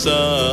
[0.00, 0.49] sun.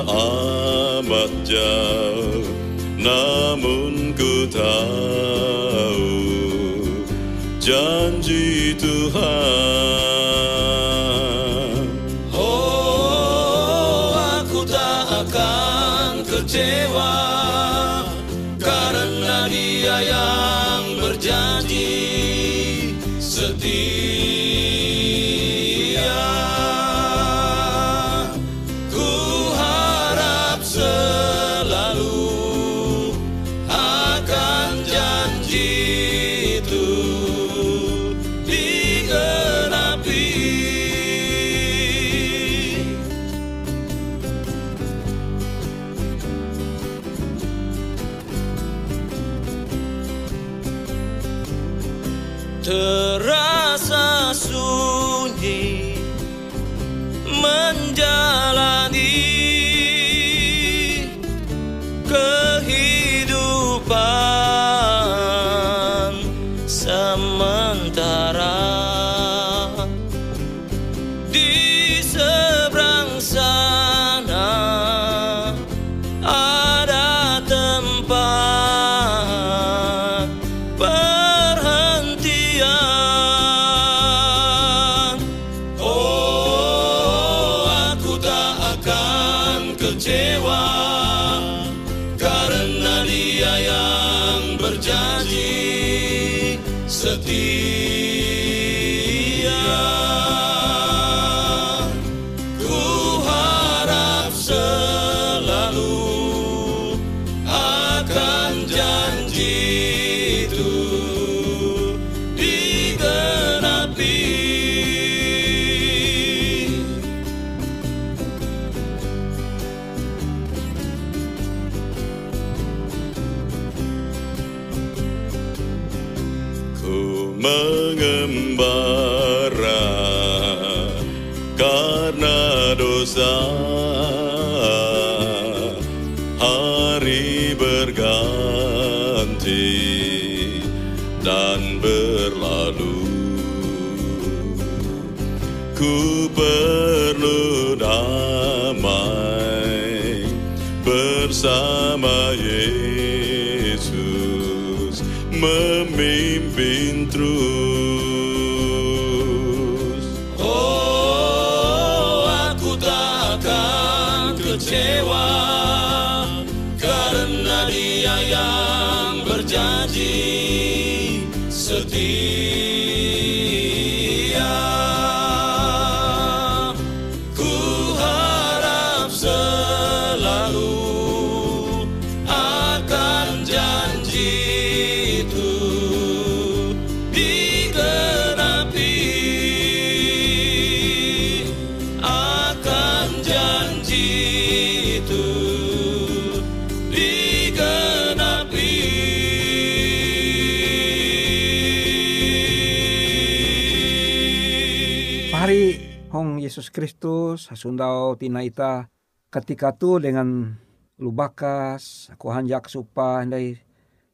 [206.78, 208.86] Kristus hasundau tina ita
[209.34, 210.54] ketika tu dengan
[211.02, 213.58] lubakas aku hanjak supa handai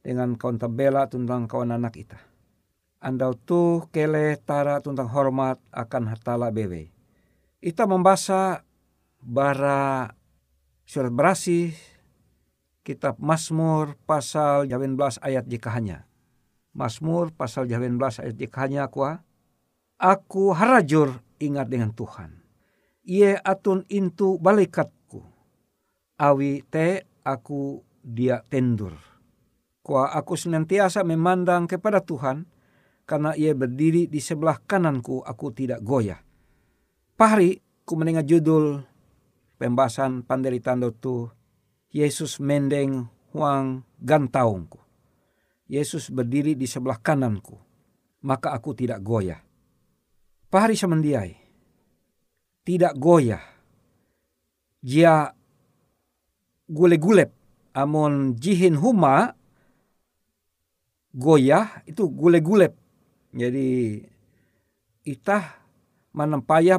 [0.00, 2.16] dengan kawan tabela tentang kawan anak ita.
[3.04, 6.88] Andau tu kele tara tentang hormat akan hatala bebe.
[7.60, 8.64] Ita membaca
[9.20, 10.16] bara
[10.88, 11.76] surat berasih
[12.80, 16.08] kitab Mazmur pasal 18 ayat jikahanya.
[16.72, 19.20] Mazmur pasal 18 ayat jikahanya kuah.
[20.00, 22.43] Aku harajur ingat dengan Tuhan.
[23.04, 25.20] Ie atun intu balikatku.
[26.16, 28.96] Awi te aku dia tendur.
[29.84, 32.48] Kuah aku senantiasa memandang kepada Tuhan
[33.04, 36.24] karena ia berdiri di sebelah kananku aku tidak goyah.
[37.20, 38.80] Pahari ku mendengar judul
[39.60, 41.28] pembahasan penderitaan tu
[41.92, 43.06] Yesus mendeng
[43.36, 44.80] huang gantaungku.
[45.68, 47.56] Yesus berdiri di sebelah kananku,
[48.24, 49.40] maka aku tidak goyah.
[50.48, 51.43] Pahari semendiai,
[52.64, 53.44] tidak goyah.
[54.84, 55.32] Jia
[56.68, 57.32] gule-gulep,
[57.76, 59.36] amon jihin huma,
[61.12, 62.72] goyah itu gule-gulep.
[63.32, 64.00] Jadi
[65.04, 65.60] itah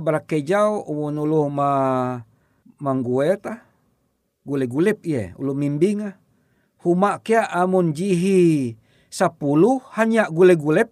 [0.01, 1.71] berakejau umun ulu ma
[2.81, 3.61] manggueta
[4.47, 6.17] gule-gulep iya ulu mimbinga
[6.81, 8.73] huma kia amun jihi
[9.11, 10.89] sapuluh hanya gule-gulep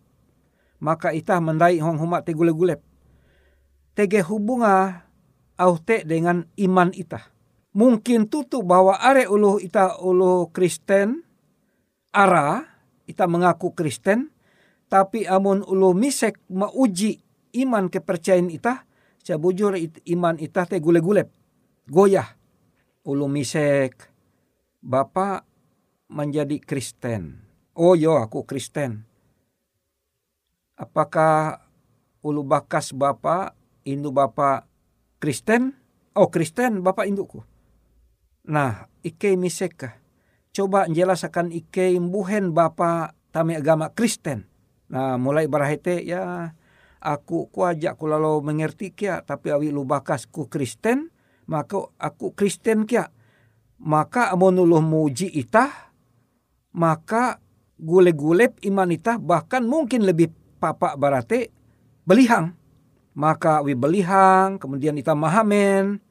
[0.83, 2.83] maka itah mendai hong huma te gule-gulep
[3.93, 5.05] tege hubunga
[5.57, 7.29] au te dengan iman itah
[7.73, 11.25] mungkin tutu bahwa are ulu ita ulu Kristen
[12.13, 12.65] ara
[13.09, 14.33] ita mengaku Kristen
[14.89, 17.17] tapi amun ulu misek mauji
[17.57, 18.85] iman kepercayaan ita
[19.23, 19.73] sabujur
[20.05, 21.31] iman ita te gule-gulep
[21.87, 22.37] goyah.
[23.03, 24.07] Ulu misek
[24.79, 25.43] bapak
[26.07, 27.43] menjadi Kristen.
[27.75, 29.03] Oh yo aku Kristen.
[30.79, 31.63] Apakah
[32.23, 34.67] ulu bakas bapak indu bapak
[35.19, 35.75] Kristen?
[36.15, 37.43] Oh Kristen bapak induku
[38.43, 39.79] nah ike misek
[40.53, 44.45] coba jelaskan ike imbuhen bapak tami agama Kristen.
[44.93, 46.53] Nah mulai barahete ya
[47.01, 51.09] aku kuajak ku lalu mengerti kia tapi awi lu bakas ku Kristen
[51.49, 53.09] maka aku Kristen kia.
[53.83, 55.91] Maka amonuluh muji itah
[56.71, 57.43] maka
[57.75, 60.31] gule-gulep iman itah bahkan mungkin lebih
[60.61, 61.51] papa barate
[62.07, 62.55] belihang
[63.13, 66.01] maka awi belihang kemudian itah mahamen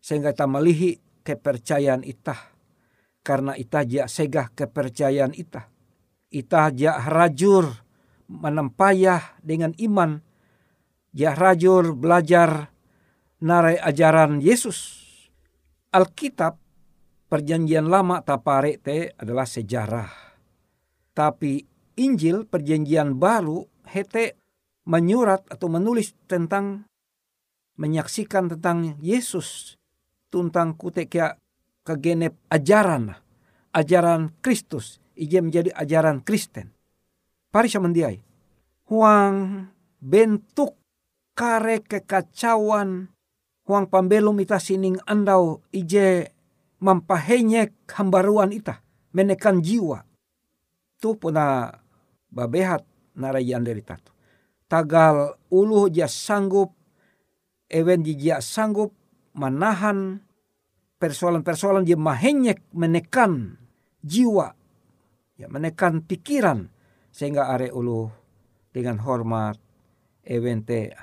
[0.00, 2.40] sehingga itah melihi kepercayaan itah
[3.20, 5.68] karena itah jak segah kepercayaan itah
[6.30, 7.68] itah jak rajur
[8.30, 10.22] menempayah dengan iman.
[11.10, 12.70] Ya rajur belajar
[13.42, 15.02] narai ajaran Yesus.
[15.90, 16.54] Alkitab
[17.26, 20.10] perjanjian lama tapare te adalah sejarah.
[21.10, 21.66] Tapi
[21.98, 24.38] Injil perjanjian baru hete
[24.90, 26.82] menyurat atau menulis tentang
[27.78, 29.78] menyaksikan tentang Yesus
[30.34, 31.38] tentang kutekia
[31.86, 33.14] kegenep ajaran
[33.70, 36.74] ajaran Kristus ia menjadi ajaran Kristen
[37.50, 38.22] Parisha mendiai.
[38.86, 39.66] Huang
[39.98, 40.78] bentuk
[41.34, 43.10] kare kekacauan.
[43.66, 46.30] Huang pambelum ita sining andau ije
[46.78, 48.86] mampahenyek hambaruan ita.
[49.10, 50.06] Menekan jiwa.
[51.02, 51.74] Tu puna
[52.30, 52.86] babehat
[53.18, 54.14] narayan dari tatu.
[54.70, 56.70] Tagal ulu dia sanggup.
[57.66, 58.94] Ewen dia sanggup
[59.34, 60.22] menahan
[61.02, 63.58] persoalan-persoalan dia mahenyek menekan
[64.06, 64.54] jiwa.
[65.34, 66.70] Ya, menekan pikiran
[67.10, 68.10] sehingga are ulu
[68.70, 69.58] dengan hormat
[70.22, 70.94] evente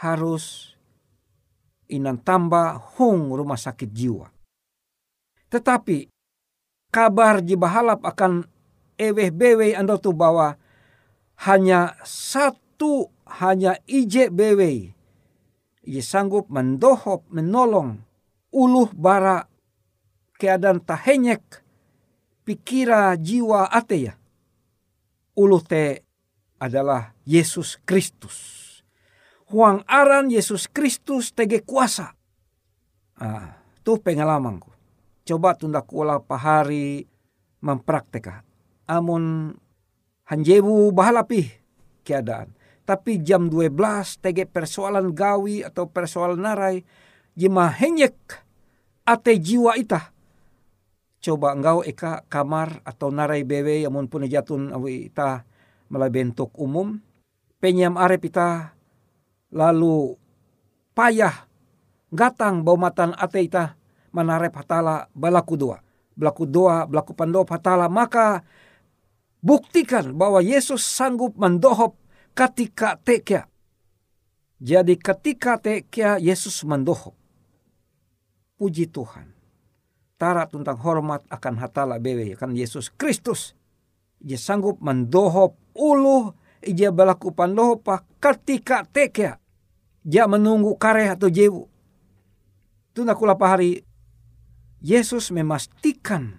[0.00, 0.72] harus
[1.92, 4.30] inan tambah hung rumah sakit jiwa.
[5.52, 6.08] Tetapi
[6.88, 8.48] kabar jibahalap akan
[8.96, 10.56] eweh bewe anda tu bahwa
[11.42, 12.61] hanya satu
[13.42, 14.94] hanya ije bewe
[15.82, 17.98] ia sanggup mendohop menolong
[18.54, 19.46] uluh bara
[20.38, 21.42] keadaan tahenyek
[22.46, 24.14] pikira jiwa ate ya
[25.36, 26.04] ulu te
[26.62, 28.60] adalah Yesus Kristus.
[29.50, 32.14] Huang aran Yesus Kristus tege kuasa.
[33.18, 34.70] Ah, tuh pengalamanku.
[35.26, 37.04] Coba tunda kula pahari
[37.60, 38.42] mempraktek.
[38.88, 39.54] Amun
[40.26, 41.50] hanjebu bahalapi
[42.06, 42.54] keadaan.
[42.82, 43.70] Tapi jam 12
[44.18, 46.82] tege persoalan gawi atau persoalan narai.
[47.32, 48.16] Jima henyek
[49.02, 50.12] ate jiwa itah
[51.22, 55.46] coba engkau eka kamar atau narai bewe yang pun jatun awi ita
[55.86, 56.98] melalui bentuk umum
[57.62, 58.74] penyam arep ita
[59.54, 60.18] lalu
[60.98, 61.46] payah
[62.10, 63.78] gatang bau matan ate ita
[64.10, 65.78] manarep hatala balaku doa
[66.18, 68.42] belaku doa belaku pandoa hatala maka
[69.38, 72.01] buktikan bahwa Yesus sanggup mendohop
[72.32, 73.48] ketika tekia
[74.62, 77.14] jadi ketika tekia Yesus mendohop
[78.56, 79.32] puji Tuhan
[80.22, 83.58] tara tentang hormat akan hatala bewe kan Yesus Kristus.
[84.22, 86.30] Ia sanggup mendohop ulu
[86.62, 89.42] ia berlaku pandohopa ketika teka.
[90.06, 91.66] Ia menunggu kare atau jewu.
[92.94, 93.82] Tunda kula pahari
[94.78, 96.38] Yesus memastikan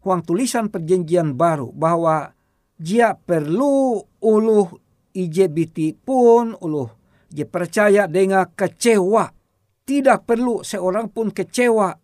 [0.00, 2.32] huang tulisan perjanjian baru bahwa
[2.78, 4.68] dia perlu uluh
[5.12, 6.88] IJBT pun uluh
[7.32, 9.32] dia percaya dengan kecewa.
[9.82, 11.96] Tidak perlu seorang pun kecewa.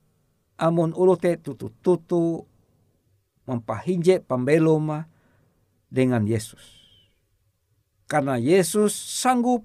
[0.58, 2.42] Amun uluh te tutu-tutu
[3.46, 5.06] mempahinje pembeloma
[5.86, 6.80] dengan Yesus.
[8.08, 9.62] Karena Yesus sanggup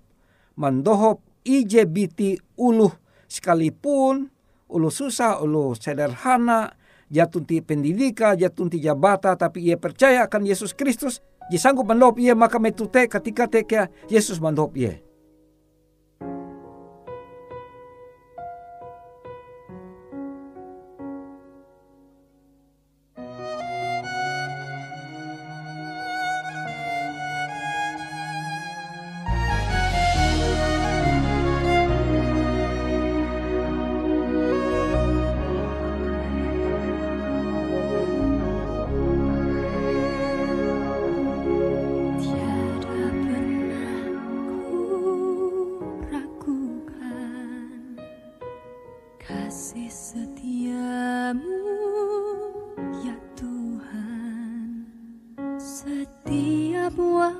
[0.59, 2.91] mendohop IJBT uluh
[3.25, 4.29] sekalipun
[4.73, 6.73] uluh susah, uluh sederhana,
[7.13, 11.21] jatun ti pendidikan, jatun ti jabata, tapi ia percaya akan Yesus Kristus,
[11.53, 14.97] dia sanggup mendop ia maka metute ketika teka Yesus mendop ia.
[56.95, 57.33] 我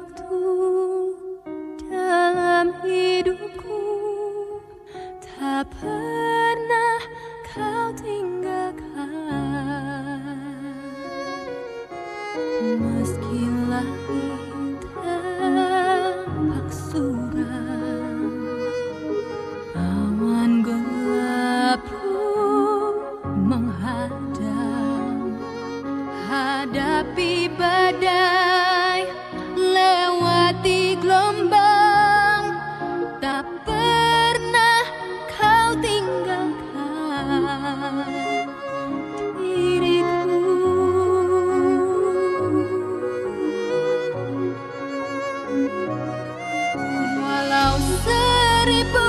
[48.63, 49.02] But it.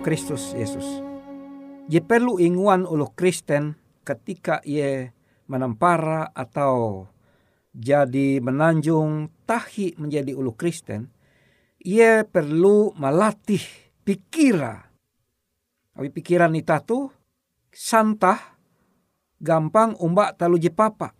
[0.00, 1.04] Kristus Yesus.
[1.92, 5.12] Ye perlu inguan ulo Kristen ketika ia
[5.44, 7.04] menampara atau
[7.76, 11.12] jadi menanjung tahi menjadi ulu Kristen,
[11.84, 13.62] ia perlu melatih
[14.02, 14.88] pikira.
[16.00, 17.12] Awi pikiran ita tu
[17.68, 18.56] santah
[19.36, 21.12] gampang umbak talu je papa.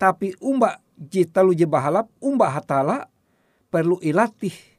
[0.00, 3.12] Tapi umbak je talu je bahalap, umbak hatala
[3.68, 4.76] perlu ilatih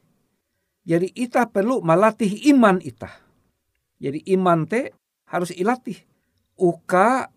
[0.87, 3.26] jadi ita perlu melatih iman ita.
[3.97, 4.93] Jadi iman te
[5.29, 5.97] harus ilatih.
[6.57, 7.29] Uka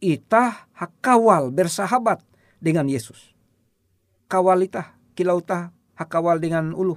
[0.00, 2.20] ita hakawal bersahabat
[2.60, 3.32] dengan Yesus.
[4.28, 6.96] Kawal ita, kilau ita hakawal dengan ulu.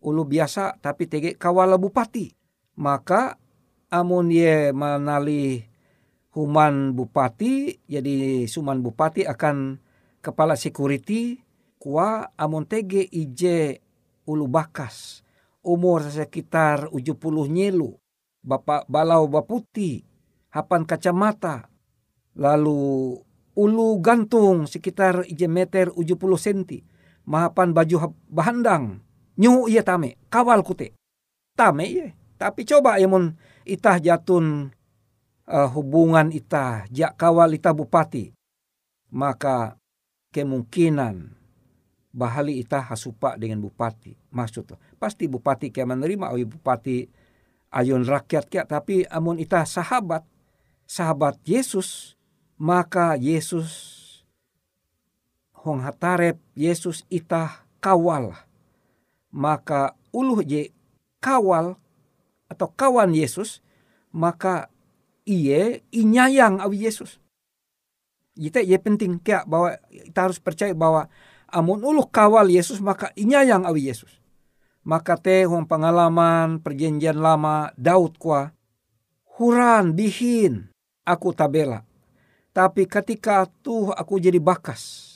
[0.00, 2.32] Ulu biasa tapi tege kawal bupati.
[2.80, 3.36] Maka
[3.92, 5.60] amun ye menali
[6.32, 9.76] human bupati, jadi suman bupati akan
[10.24, 11.36] kepala security
[11.76, 13.84] kuah amun tege ije
[14.24, 15.20] ulu bakas.
[15.60, 17.99] Umur sekitar uju puluh nyelu.
[18.40, 20.04] Bapak balau baputi.
[20.50, 21.70] Hapan kacamata.
[22.34, 23.14] Lalu
[23.54, 26.82] ulu gantung sekitar ije meter uju puluh senti.
[27.28, 29.04] Mahapan baju bahandang.
[29.38, 30.18] Nyu iya tame.
[30.32, 30.96] Kawal kute.
[31.54, 32.08] Tame iya.
[32.40, 33.36] Tapi coba ya mun
[33.68, 34.72] itah jatun
[35.44, 36.88] uh, hubungan itah.
[36.88, 38.32] Jak kawal itah bupati.
[39.12, 39.76] Maka
[40.32, 41.36] kemungkinan
[42.10, 44.16] bahali ita hasupa dengan bupati.
[44.34, 44.74] Maksud.
[44.98, 47.06] Pasti bupati kia menerima awi bupati
[47.70, 48.62] ayun rakyat kia.
[48.66, 50.26] Tapi amun ita sahabat,
[50.84, 52.18] sahabat Yesus,
[52.60, 53.96] maka Yesus
[55.64, 58.36] hong hatarep Yesus ita kawal.
[59.30, 60.74] Maka uluh je
[61.22, 61.78] kawal
[62.50, 63.62] atau kawan Yesus,
[64.10, 64.68] maka
[65.22, 67.22] iye inyayang awi Yesus.
[68.34, 71.06] Kita ye penting kia bahwa kita harus percaya bahwa
[71.50, 74.19] amun uluh kawal Yesus maka inyayang awi Yesus.
[74.80, 78.48] Maka teh huang pengalaman perjanjian lama Daud kuah
[79.36, 80.72] huran bihin
[81.04, 81.84] aku tabela.
[82.50, 85.08] Tapi ketika tuh aku jadi bakas.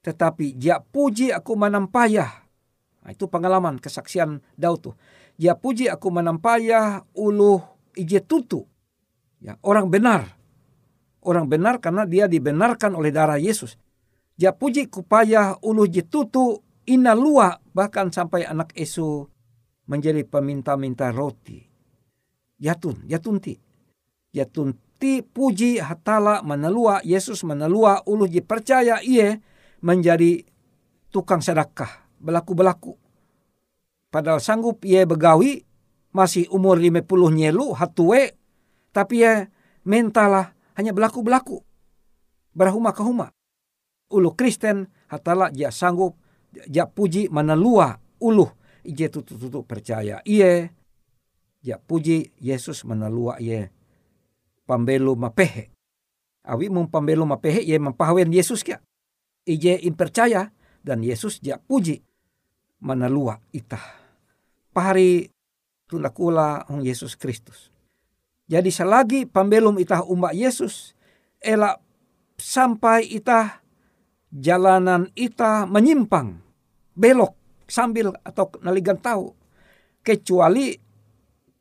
[0.00, 2.30] Tetapi dia puji aku menampayah.
[3.04, 4.94] Nah, itu pengalaman kesaksian Daud tuh.
[5.36, 7.60] Dia puji aku menampayah uluh
[7.92, 8.64] ije tutu.
[9.40, 10.36] Ya, orang benar.
[11.20, 13.76] Orang benar karena dia dibenarkan oleh darah Yesus.
[14.40, 19.28] Ja puji kupaya ulu jitutu ina lua bahkan sampai anak Esu
[19.90, 21.58] menjadi peminta-minta roti.
[22.60, 23.58] Yatun, yatunti.
[24.30, 29.42] Yatunti puji hatala menelua Yesus menelua ulu percaya iye
[29.82, 30.46] menjadi
[31.10, 32.94] tukang sedekah belaku-belaku.
[34.12, 35.66] Padahal sanggup ia begawi
[36.14, 38.34] masih umur 50 nyelu hatue
[38.90, 39.48] tapi ya
[39.82, 41.62] mentalah hanya belaku-belaku.
[42.54, 43.34] Berhuma ke huma
[44.10, 46.18] ulu Kristen hatala dia sanggup
[46.50, 48.48] dia puji manalua ulu
[48.84, 50.70] ije tutu tutu percaya iye
[51.60, 53.70] dia puji Yesus manalua iye
[54.70, 55.74] pambelu mapehe.
[56.46, 58.78] Awi mum pambelu mapehe iye mempahwen Yesus kia.
[59.44, 62.00] Ije impercaya dan Yesus dia puji
[62.80, 63.82] manalua itah.
[64.72, 65.28] Pahari
[65.90, 67.68] kula hong Yesus Kristus.
[68.46, 70.94] Jadi selagi pambelum itah umbak Yesus
[71.42, 71.82] elak
[72.38, 73.59] sampai itah
[74.30, 76.38] jalanan ita menyimpang,
[76.94, 77.34] belok
[77.66, 79.34] sambil atau naligan tahu.
[80.00, 80.74] Kecuali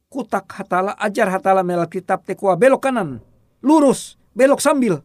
[0.07, 3.19] kutak hatala, ajar hatala mel kitab tekua belok kanan,
[3.61, 5.03] lurus, belok sambil.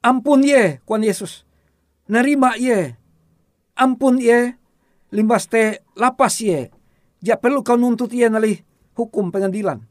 [0.00, 1.44] Ampun ye, kuan Yesus.
[2.08, 2.96] Nerima ye.
[3.76, 4.56] Ampun ye,
[5.12, 6.72] limbas te lapas ye.
[7.20, 8.64] Ja perlu kau nuntut ye nali
[8.96, 9.84] hukum pengadilan.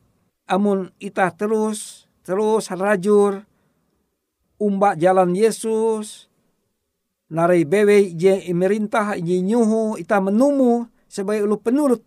[0.49, 3.45] Amun ita terus, terus rajur,
[4.57, 6.28] umbak jalan Yesus,
[7.29, 12.01] narai bewe je imerintah je nyuhu ita menumu sebagai ulu penurut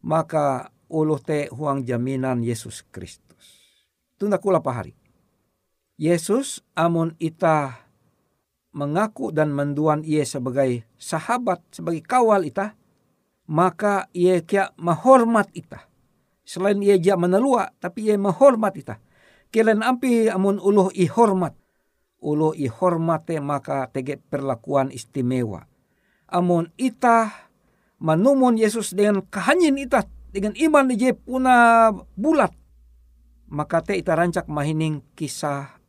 [0.00, 3.60] maka ulu te huang jaminan Yesus Kristus.
[4.16, 4.96] Tunda kula pahari.
[6.00, 7.84] Yesus amun ita
[8.72, 12.72] mengaku dan menduan ia sebagai sahabat, sebagai kawal ita,
[13.50, 15.84] maka ia kia menghormat ita.
[16.46, 18.96] Selain ia ja menelua, tapi ia menghormat ita.
[19.50, 21.10] Kelen ampi amun uluh i
[22.20, 25.64] Uluh i hormate maka tege perlakuan istimewa.
[26.28, 27.32] Amun ita
[27.96, 32.52] manumun Yesus dengan kehanyin ita dengan iman di puna bulat.
[33.50, 35.80] Maka te ita rancak mahining kisah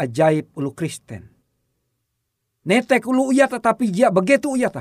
[0.00, 1.28] ajaib ulu Kristen.
[2.66, 4.74] Netek ulu uyat tetapi dia begitu uyat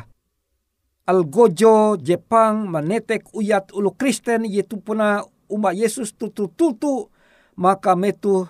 [1.05, 5.21] Algojo Jepang manetek uyat ulu Kristen yaitu puna
[5.53, 7.13] umat Yesus tutu-tutu
[7.53, 8.49] maka metu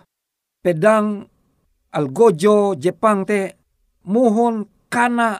[0.64, 1.28] pedang
[1.96, 3.56] algojo Jepang te
[4.04, 5.40] mohon kana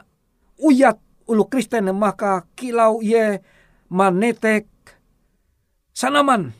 [0.56, 0.96] uyat
[1.28, 3.44] ulu Kristen maka kilau ye
[3.92, 4.64] manetek
[5.92, 6.56] sanaman.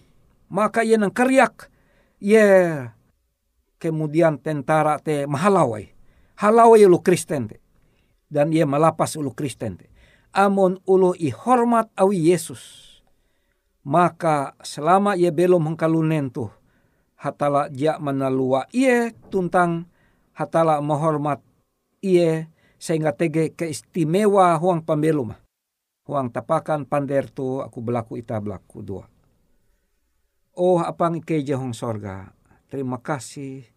[0.47, 1.73] Maka ye nang keriak
[2.23, 2.45] ye
[3.83, 5.91] kemudian tentara te mahalawai.
[6.37, 7.57] Halawai ulu Kristen te
[8.29, 9.89] dan ye malapas ulu Kristen te.
[10.37, 12.85] Amon ulu hormat awi Yesus.
[13.87, 16.51] Maka selama ia belum mengkalunen tuh
[17.27, 19.91] hatala dia menalua ia tuntang
[20.39, 21.43] hatala menghormat
[21.99, 22.47] ia
[22.79, 25.35] sehingga tege keistimewa huang pambelum
[26.07, 29.11] huang tapakan pander tu aku belaku ita belaku dua
[30.57, 32.33] Oh apang ike hong sorga.
[32.73, 33.69] Terima kasih.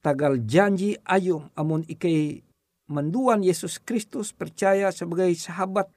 [0.00, 2.40] Tagal janji ayum amun ike
[2.88, 5.92] menduan Yesus Kristus percaya sebagai sahabat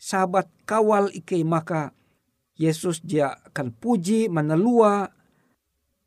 [0.00, 1.92] sahabat kawal ike maka
[2.56, 5.12] Yesus dia akan puji menelua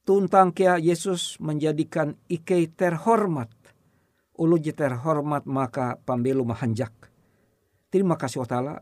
[0.08, 3.52] tuntang kia Yesus menjadikan ike terhormat.
[4.40, 6.96] Ulu terhormat maka pambelu mahanjak.
[7.92, 8.76] Terima kasih wa ta'ala.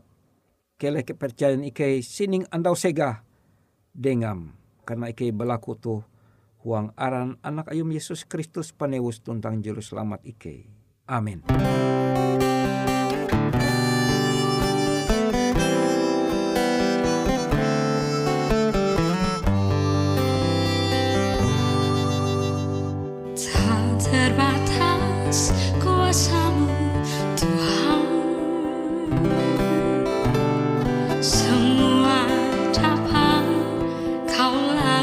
[0.78, 3.26] Kele kepercayaan ike sining andau sega
[3.90, 5.94] dengam karena ike berlaku tu
[6.62, 10.68] huang aran anak ayum Yesus Kristus panewus tuntang juru selamat ike.
[11.08, 11.42] Amin.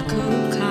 [0.07, 0.62] could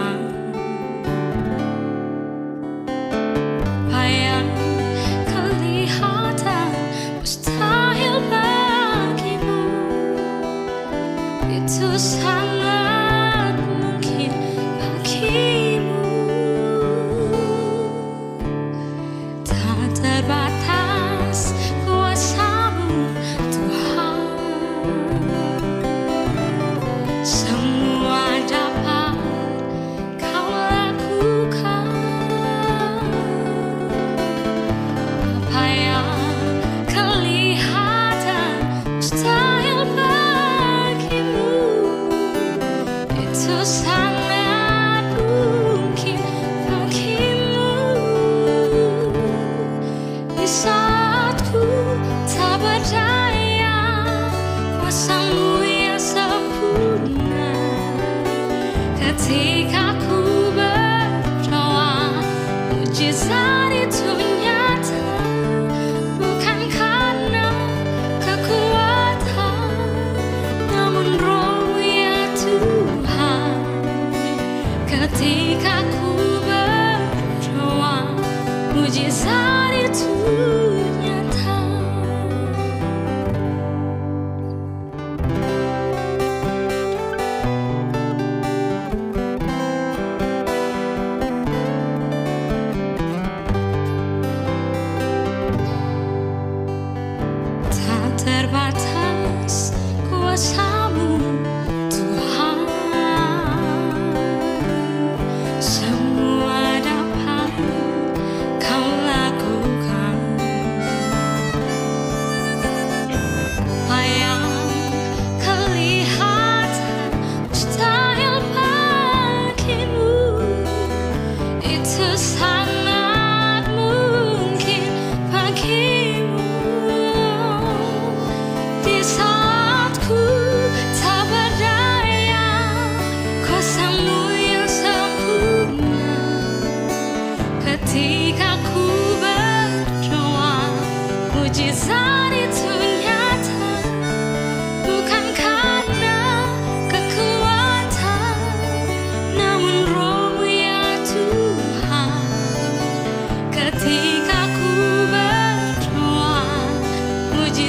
[59.16, 59.30] 此
[59.70, 59.81] 刻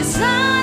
[0.04, 0.63] desire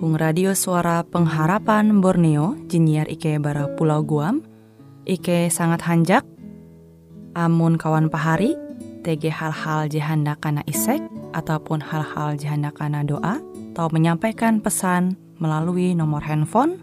[0.00, 4.40] Hung Radio Suara Pengharapan Borneo, Jinier IK Bara Pulau Guam,
[5.04, 6.24] IK sangat hanjak,
[7.36, 8.56] amun kawan pahari,
[9.04, 11.04] TG hal-hal jihanda kana isek,
[11.36, 13.44] ataupun hal-hal jihanda kana doa,
[13.76, 16.80] atau menyampaikan pesan melalui nomor handphone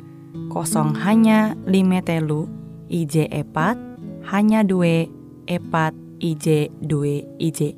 [0.54, 2.46] kosong hanya lima telu
[2.86, 3.82] IJ epat
[4.30, 5.10] hanya dua
[5.50, 7.74] epat IJ dua IJ.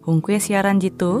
[0.00, 1.20] Hung kue siaran jitu,